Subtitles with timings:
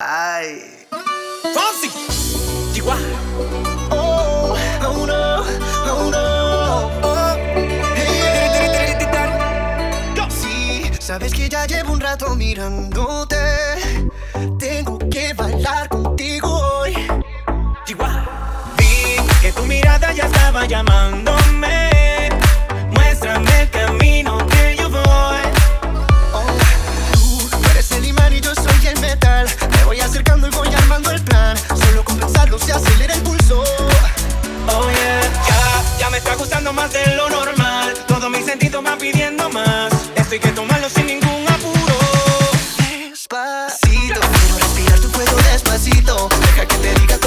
[0.00, 0.60] Ay.
[1.42, 1.90] Fonsi.
[3.90, 5.42] Oh, oh no,
[5.90, 6.90] oh no.
[7.02, 7.34] Oh.
[7.96, 8.94] Hey.
[10.30, 13.36] Sí, sabes que ya llevo un rato mirándote.
[14.60, 16.94] Tengo que bailar contigo hoy.
[18.76, 21.27] Vi que tu mirada ya estaba llamando.
[33.02, 33.62] el pulso.
[34.68, 37.94] Oh yeah, ya, ya me está gustando más de lo normal.
[38.06, 39.92] Todo mi sentido va pidiendo más.
[40.16, 41.96] Esto hay que tomarlo sin ningún apuro.
[43.10, 46.28] Despacito, quiero respirar tu cuello despacito.
[46.40, 47.17] Deja que te diga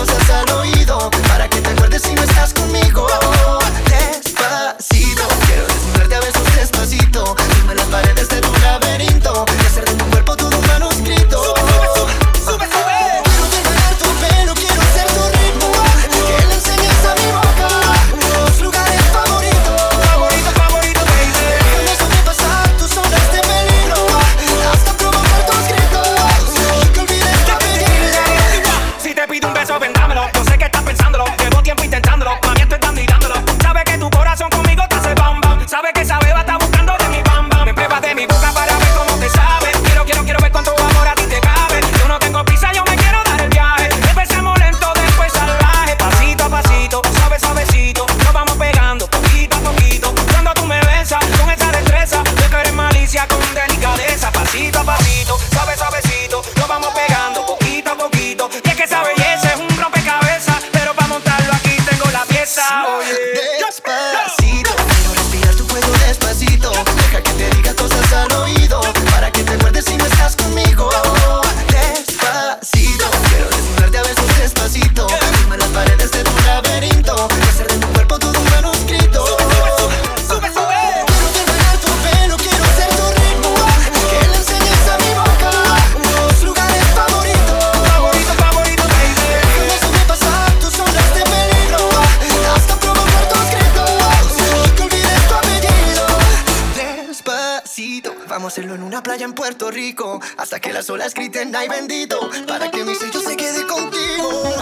[98.31, 100.21] Vamos a hacerlo en una playa en Puerto Rico.
[100.37, 102.17] Hasta que las olas griten, ay bendito.
[102.47, 104.53] Para que mi sello se quede contigo.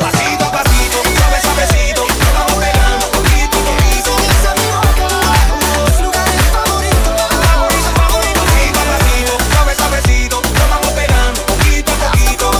[0.00, 2.06] Pasito a pasito, suave suavecito.
[2.34, 4.10] Vamos pegando poquito a poquito.
[4.28, 5.08] Mis amigos acá,
[5.54, 7.22] uno de los lugares favoritos.
[7.40, 8.40] Favorito, favorito.
[8.44, 10.42] Pasito a pasito, suave suavecito.
[10.42, 12.50] Nos vamos pegando poquito a poquito.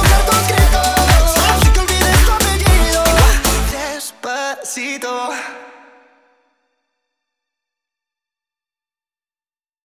[1.53, 3.05] Así que olvides tu apellido.
[3.93, 5.13] Despacito.